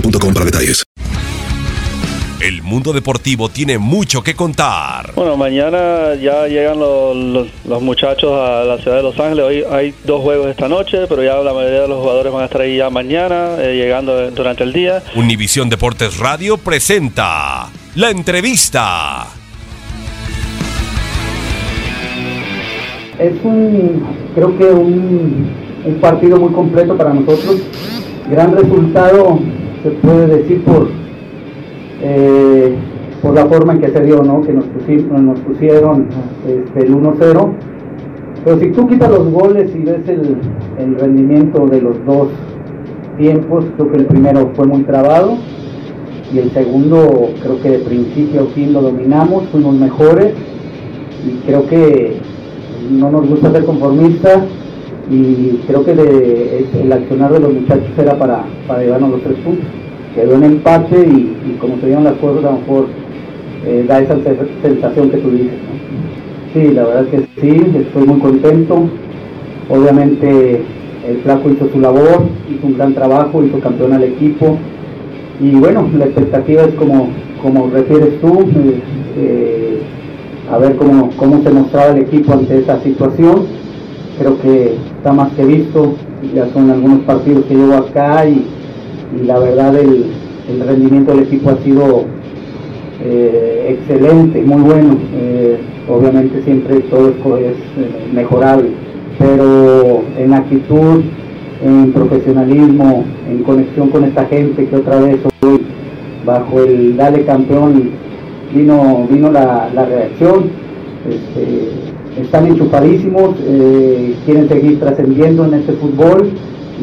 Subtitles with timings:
[0.00, 0.82] boostmobile.com para detalles.
[2.38, 5.12] El mundo deportivo tiene mucho que contar.
[5.16, 9.44] Bueno, mañana ya llegan los, los- los muchachos a la ciudad de Los Ángeles.
[9.44, 12.44] Hoy hay dos juegos esta noche, pero ya la mayoría de los jugadores van a
[12.44, 15.02] estar ahí ya mañana, eh, llegando durante el día.
[15.16, 19.26] Univisión Deportes Radio presenta la entrevista.
[23.18, 25.50] Es un, creo que un,
[25.86, 27.62] un partido muy completo para nosotros.
[28.30, 29.40] Gran resultado,
[29.86, 30.88] se puede decir, por,
[32.02, 32.74] eh,
[33.22, 34.40] por la forma en que se dio, ¿no?
[34.42, 36.06] que nos, pusi- nos pusieron
[36.46, 37.48] este, el 1-0.
[38.44, 40.36] Pero si tú quitas los goles y ves el,
[40.78, 42.28] el rendimiento de los dos
[43.18, 45.36] tiempos, creo que el primero fue muy trabado
[46.32, 50.32] y el segundo creo que de principio a fin lo dominamos, fuimos mejores
[51.26, 52.18] y creo que
[52.90, 54.38] no nos gusta ser conformistas
[55.10, 59.64] y creo que el accionar de los muchachos era para, para llevarnos los tres puntos.
[60.14, 62.86] Quedó en empate y, como se dieron las cosas a lo mejor
[63.66, 65.52] eh, da esa se- sensación que tú dices.
[65.52, 66.60] ¿no?
[66.60, 68.88] Sí, la verdad que sí, estoy muy contento.
[69.68, 70.62] Obviamente
[71.08, 74.56] el flaco hizo su labor, hizo un gran trabajo, hizo campeón al equipo.
[75.40, 77.08] Y bueno, la expectativa es como,
[77.42, 78.80] como refieres tú, eh,
[79.18, 79.78] eh,
[80.50, 83.55] a ver cómo, cómo se mostraba el equipo ante esa situación.
[84.18, 85.94] Creo que está más que visto,
[86.34, 88.46] ya son algunos partidos que llevo acá y,
[89.24, 90.06] la verdad el,
[90.50, 92.04] el rendimiento del equipo ha sido
[93.04, 94.96] eh, excelente, muy bueno.
[95.14, 98.70] Eh, obviamente siempre todo es, es, eh, mejorable,
[99.18, 101.02] pero en actitud,
[101.62, 105.60] en profesionalismo, en conexión con esta gente que otra vez hoy
[106.24, 107.90] bajo el Dale Campeón
[108.54, 110.50] vino, vino la, la reacción.
[111.08, 116.30] Este, están enchufadísimos, eh, quieren seguir trascendiendo en este fútbol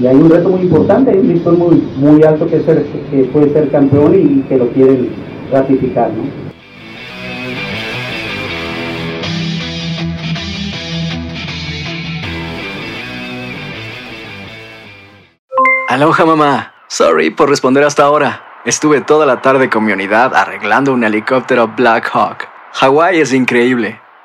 [0.00, 3.24] y hay un reto muy importante, hay un listón muy, muy alto que, ser- que
[3.32, 5.08] puede ser campeón y, que lo quieren
[5.52, 6.10] ratificar.
[6.10, 6.48] ¿no?
[15.88, 16.72] Aloha mamá.
[16.88, 18.44] Sorry por responder hasta ahora.
[18.64, 22.46] Estuve toda la tarde con mi unidad arreglando un helicóptero Black Hawk.
[22.74, 24.00] Hawái es increíble.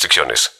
[0.00, 0.50] restricciones.